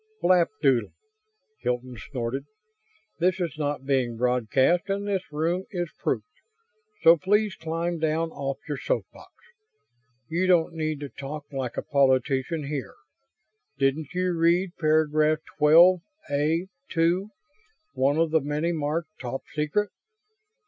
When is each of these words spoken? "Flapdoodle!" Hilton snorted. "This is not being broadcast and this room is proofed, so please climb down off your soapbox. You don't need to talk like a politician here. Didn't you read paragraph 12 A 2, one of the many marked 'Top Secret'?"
"Flapdoodle!" 0.23 0.89
Hilton 1.59 1.95
snorted. 1.95 2.45
"This 3.19 3.39
is 3.39 3.53
not 3.59 3.85
being 3.85 4.17
broadcast 4.17 4.89
and 4.89 5.07
this 5.07 5.31
room 5.31 5.65
is 5.69 5.91
proofed, 5.99 6.25
so 7.03 7.17
please 7.17 7.53
climb 7.55 7.99
down 7.99 8.31
off 8.31 8.57
your 8.67 8.79
soapbox. 8.79 9.31
You 10.27 10.47
don't 10.47 10.73
need 10.73 11.01
to 11.01 11.09
talk 11.09 11.45
like 11.53 11.77
a 11.77 11.83
politician 11.83 12.63
here. 12.63 12.95
Didn't 13.77 14.15
you 14.15 14.35
read 14.35 14.71
paragraph 14.79 15.37
12 15.59 15.99
A 16.31 16.65
2, 16.89 17.29
one 17.93 18.17
of 18.17 18.31
the 18.31 18.41
many 18.41 18.71
marked 18.71 19.19
'Top 19.19 19.43
Secret'?" 19.53 19.91